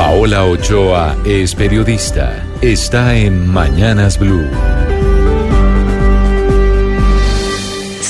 Paola 0.00 0.46
Ochoa 0.46 1.14
es 1.26 1.54
periodista. 1.54 2.42
Está 2.62 3.14
en 3.16 3.46
Mañanas 3.46 4.18
Blue. 4.18 4.48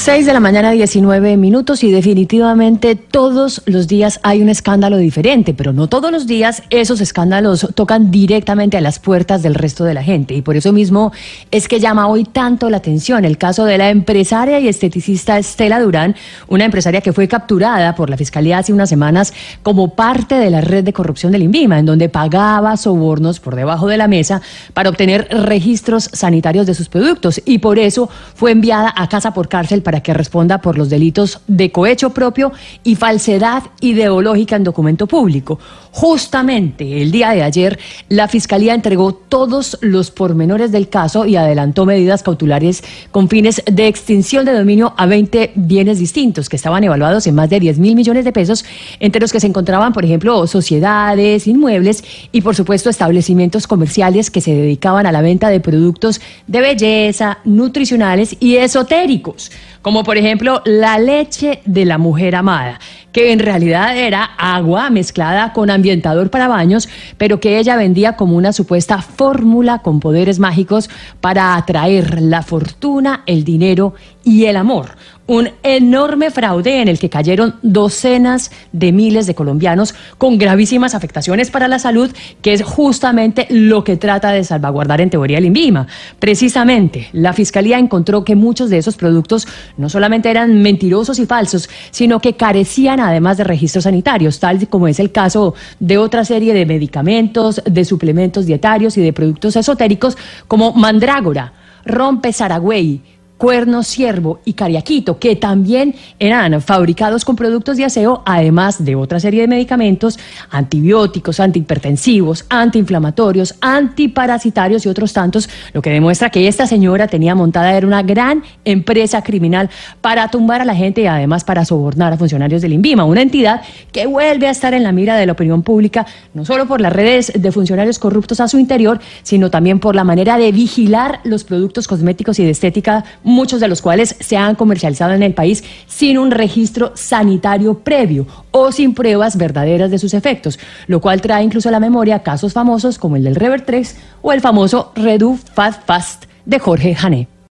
6 0.00 0.24
de 0.24 0.32
la 0.32 0.40
mañana, 0.40 0.70
19 0.70 1.36
minutos 1.36 1.84
y 1.84 1.90
definitivamente 1.90 2.96
todos 2.96 3.60
los 3.66 3.86
días 3.86 4.18
hay 4.22 4.40
un 4.40 4.48
escándalo 4.48 4.96
diferente, 4.96 5.52
pero 5.52 5.74
no 5.74 5.88
todos 5.88 6.10
los 6.10 6.26
días 6.26 6.62
esos 6.70 7.02
escándalos 7.02 7.68
tocan 7.74 8.10
directamente 8.10 8.78
a 8.78 8.80
las 8.80 8.98
puertas 8.98 9.42
del 9.42 9.54
resto 9.54 9.84
de 9.84 9.92
la 9.92 10.02
gente. 10.02 10.32
Y 10.32 10.40
por 10.40 10.56
eso 10.56 10.72
mismo 10.72 11.12
es 11.50 11.68
que 11.68 11.80
llama 11.80 12.06
hoy 12.06 12.24
tanto 12.24 12.70
la 12.70 12.78
atención 12.78 13.26
el 13.26 13.36
caso 13.36 13.66
de 13.66 13.76
la 13.76 13.90
empresaria 13.90 14.58
y 14.58 14.68
esteticista 14.68 15.36
Estela 15.36 15.78
Durán, 15.78 16.16
una 16.48 16.64
empresaria 16.64 17.02
que 17.02 17.12
fue 17.12 17.28
capturada 17.28 17.94
por 17.94 18.08
la 18.08 18.16
Fiscalía 18.16 18.56
hace 18.56 18.72
unas 18.72 18.88
semanas 18.88 19.34
como 19.62 19.94
parte 19.96 20.36
de 20.36 20.48
la 20.48 20.62
red 20.62 20.82
de 20.82 20.94
corrupción 20.94 21.30
del 21.30 21.42
INVIMA, 21.42 21.78
en 21.78 21.84
donde 21.84 22.08
pagaba 22.08 22.78
sobornos 22.78 23.38
por 23.38 23.54
debajo 23.54 23.86
de 23.86 23.98
la 23.98 24.08
mesa 24.08 24.40
para 24.72 24.88
obtener 24.88 25.28
registros 25.28 26.08
sanitarios 26.10 26.66
de 26.66 26.72
sus 26.72 26.88
productos. 26.88 27.42
Y 27.44 27.58
por 27.58 27.78
eso 27.78 28.08
fue 28.34 28.52
enviada 28.52 28.94
a 28.96 29.06
casa 29.06 29.34
por 29.34 29.50
cárcel 29.50 29.82
para 29.90 29.99
que 30.02 30.14
responda 30.14 30.60
por 30.60 30.78
los 30.78 30.90
delitos 30.90 31.40
de 31.46 31.70
cohecho 31.72 32.10
propio 32.10 32.52
y 32.84 32.96
falsedad 32.96 33.62
ideológica 33.80 34.56
en 34.56 34.64
documento 34.64 35.06
público. 35.06 35.58
Justamente 35.92 37.02
el 37.02 37.10
día 37.10 37.30
de 37.30 37.42
ayer, 37.42 37.78
la 38.08 38.28
Fiscalía 38.28 38.74
entregó 38.74 39.12
todos 39.12 39.76
los 39.80 40.10
pormenores 40.10 40.70
del 40.70 40.88
caso 40.88 41.26
y 41.26 41.36
adelantó 41.36 41.84
medidas 41.84 42.22
cautelares 42.22 42.84
con 43.10 43.28
fines 43.28 43.62
de 43.66 43.88
extinción 43.88 44.44
de 44.44 44.52
dominio 44.52 44.94
a 44.96 45.06
20 45.06 45.52
bienes 45.56 45.98
distintos 45.98 46.48
que 46.48 46.56
estaban 46.56 46.84
evaluados 46.84 47.26
en 47.26 47.34
más 47.34 47.50
de 47.50 47.58
10 47.58 47.78
mil 47.78 47.96
millones 47.96 48.24
de 48.24 48.32
pesos, 48.32 48.64
entre 49.00 49.20
los 49.20 49.32
que 49.32 49.40
se 49.40 49.48
encontraban, 49.48 49.92
por 49.92 50.04
ejemplo, 50.04 50.46
sociedades, 50.46 51.46
inmuebles 51.46 52.04
y, 52.30 52.40
por 52.42 52.54
supuesto, 52.54 52.88
establecimientos 52.88 53.66
comerciales 53.66 54.30
que 54.30 54.40
se 54.40 54.54
dedicaban 54.54 55.06
a 55.06 55.12
la 55.12 55.22
venta 55.22 55.48
de 55.48 55.60
productos 55.60 56.20
de 56.46 56.60
belleza, 56.60 57.38
nutricionales 57.44 58.36
y 58.38 58.56
esotéricos 58.56 59.50
como 59.82 60.04
por 60.04 60.18
ejemplo 60.18 60.62
la 60.64 60.98
leche 60.98 61.62
de 61.64 61.84
la 61.84 61.98
mujer 61.98 62.36
amada, 62.36 62.78
que 63.12 63.32
en 63.32 63.38
realidad 63.38 63.96
era 63.96 64.24
agua 64.24 64.90
mezclada 64.90 65.52
con 65.52 65.70
ambientador 65.70 66.30
para 66.30 66.48
baños, 66.48 66.88
pero 67.18 67.40
que 67.40 67.58
ella 67.58 67.76
vendía 67.76 68.16
como 68.16 68.36
una 68.36 68.52
supuesta 68.52 69.02
fórmula 69.02 69.78
con 69.78 70.00
poderes 70.00 70.38
mágicos 70.38 70.90
para 71.20 71.56
atraer 71.56 72.20
la 72.20 72.42
fortuna, 72.42 73.22
el 73.26 73.44
dinero 73.44 73.94
y 74.22 74.44
el 74.44 74.56
amor 74.56 74.96
un 75.30 75.48
enorme 75.62 76.32
fraude 76.32 76.82
en 76.82 76.88
el 76.88 76.98
que 76.98 77.08
cayeron 77.08 77.54
docenas 77.62 78.50
de 78.72 78.90
miles 78.90 79.28
de 79.28 79.36
colombianos 79.36 79.94
con 80.18 80.38
gravísimas 80.38 80.96
afectaciones 80.96 81.52
para 81.52 81.68
la 81.68 81.78
salud, 81.78 82.10
que 82.42 82.52
es 82.52 82.64
justamente 82.64 83.46
lo 83.48 83.84
que 83.84 83.96
trata 83.96 84.32
de 84.32 84.42
salvaguardar 84.42 85.00
en 85.00 85.08
teoría 85.08 85.38
el 85.38 85.44
INVIMA. 85.44 85.86
Precisamente, 86.18 87.10
la 87.12 87.32
Fiscalía 87.32 87.78
encontró 87.78 88.24
que 88.24 88.34
muchos 88.34 88.70
de 88.70 88.78
esos 88.78 88.96
productos 88.96 89.46
no 89.76 89.88
solamente 89.88 90.30
eran 90.30 90.62
mentirosos 90.62 91.18
y 91.18 91.26
falsos, 91.26 91.68
sino 91.90 92.20
que 92.20 92.34
carecían 92.34 93.00
además 93.00 93.36
de 93.36 93.44
registros 93.44 93.84
sanitarios, 93.84 94.38
tal 94.40 94.68
como 94.68 94.88
es 94.88 95.00
el 95.00 95.12
caso 95.12 95.54
de 95.78 95.98
otra 95.98 96.24
serie 96.24 96.54
de 96.54 96.66
medicamentos, 96.66 97.62
de 97.64 97.84
suplementos 97.84 98.46
dietarios 98.46 98.96
y 98.96 99.00
de 99.00 99.12
productos 99.12 99.56
esotéricos 99.56 100.16
como 100.48 100.72
mandrágora, 100.72 101.52
rompe 101.84 102.32
saragüey, 102.32 103.00
Cuerno 103.40 103.82
Ciervo 103.82 104.40
y 104.44 104.52
Cariaquito, 104.52 105.18
que 105.18 105.34
también 105.34 105.94
eran 106.18 106.60
fabricados 106.60 107.24
con 107.24 107.36
productos 107.36 107.78
de 107.78 107.86
aseo, 107.86 108.22
además 108.26 108.84
de 108.84 108.96
otra 108.96 109.18
serie 109.18 109.40
de 109.40 109.48
medicamentos, 109.48 110.18
antibióticos, 110.50 111.40
antihipertensivos, 111.40 112.44
antiinflamatorios, 112.50 113.54
antiparasitarios 113.62 114.84
y 114.84 114.90
otros 114.90 115.14
tantos, 115.14 115.48
lo 115.72 115.80
que 115.80 115.88
demuestra 115.88 116.28
que 116.28 116.48
esta 116.48 116.66
señora 116.66 117.08
tenía 117.08 117.34
montada 117.34 117.74
era 117.74 117.86
una 117.86 118.02
gran 118.02 118.42
empresa 118.66 119.22
criminal 119.22 119.70
para 120.02 120.28
tumbar 120.28 120.60
a 120.60 120.66
la 120.66 120.74
gente 120.74 121.00
y 121.00 121.06
además 121.06 121.42
para 121.42 121.64
sobornar 121.64 122.12
a 122.12 122.18
funcionarios 122.18 122.60
del 122.60 122.74
INVIMA, 122.74 123.04
una 123.04 123.22
entidad 123.22 123.62
que 123.90 124.04
vuelve 124.04 124.48
a 124.48 124.50
estar 124.50 124.74
en 124.74 124.82
la 124.82 124.92
mira 124.92 125.16
de 125.16 125.24
la 125.24 125.32
opinión 125.32 125.62
pública, 125.62 126.04
no 126.34 126.44
solo 126.44 126.66
por 126.66 126.82
las 126.82 126.92
redes 126.92 127.32
de 127.34 127.52
funcionarios 127.52 127.98
corruptos 127.98 128.38
a 128.40 128.48
su 128.48 128.58
interior, 128.58 129.00
sino 129.22 129.50
también 129.50 129.80
por 129.80 129.96
la 129.96 130.04
manera 130.04 130.36
de 130.36 130.52
vigilar 130.52 131.20
los 131.24 131.44
productos 131.44 131.88
cosméticos 131.88 132.38
y 132.38 132.44
de 132.44 132.50
estética 132.50 133.02
muchos 133.30 133.60
de 133.60 133.68
los 133.68 133.82
cuales 133.82 134.16
se 134.20 134.36
han 134.36 134.54
comercializado 134.54 135.12
en 135.12 135.22
el 135.22 135.34
país 135.34 135.64
sin 135.86 136.18
un 136.18 136.30
registro 136.30 136.92
sanitario 136.94 137.78
previo 137.78 138.26
o 138.50 138.72
sin 138.72 138.94
pruebas 138.94 139.36
verdaderas 139.36 139.90
de 139.90 139.98
sus 139.98 140.14
efectos, 140.14 140.58
lo 140.86 141.00
cual 141.00 141.20
trae 141.20 141.42
incluso 141.42 141.68
a 141.68 141.72
la 141.72 141.80
memoria 141.80 142.22
casos 142.22 142.52
famosos 142.52 142.98
como 142.98 143.16
el 143.16 143.24
del 143.24 143.36
Rever 143.36 143.62
3 143.62 143.96
o 144.22 144.32
el 144.32 144.40
famoso 144.40 144.92
Redu 144.94 145.38
Fast 145.54 145.84
Fast 145.86 146.24
de 146.44 146.58
Jorge 146.58 146.94
Jané. 146.94 147.39